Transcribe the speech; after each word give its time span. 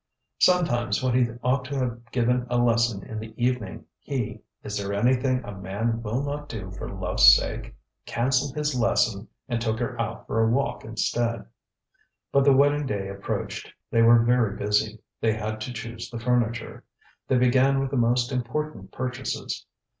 Sometimes, 0.39 1.03
when 1.03 1.13
he 1.13 1.29
ought 1.43 1.63
to 1.65 1.77
have 1.77 2.11
given 2.11 2.47
a 2.49 2.57
lesson 2.57 3.03
in 3.03 3.19
the 3.19 3.35
evening, 3.37 3.85
he 3.99 4.41
(is 4.63 4.75
there 4.75 4.95
anything 4.95 5.43
a 5.43 5.51
man 5.51 6.01
will 6.01 6.23
not 6.23 6.49
do 6.49 6.71
for 6.71 6.89
loveŌĆÖs 6.89 7.19
sake?) 7.19 7.75
cancelled 8.07 8.55
his 8.55 8.73
lesson 8.73 9.27
and 9.47 9.61
took 9.61 9.77
her 9.77 10.01
out 10.01 10.25
for 10.25 10.41
a 10.41 10.49
walk 10.49 10.83
instead. 10.83 11.45
But 12.31 12.45
the 12.45 12.51
wedding 12.53 12.87
day 12.87 13.09
approached. 13.09 13.71
They 13.91 14.01
were 14.01 14.23
very 14.25 14.57
busy. 14.57 14.99
They 15.19 15.33
had 15.33 15.61
to 15.61 15.71
choose 15.71 16.09
the 16.09 16.17
furniture. 16.17 16.83
They 17.27 17.37
began 17.37 17.79
with 17.79 17.91
the 17.91 17.97
most 17.97 18.31
important 18.31 18.91
purchases. 18.91 19.67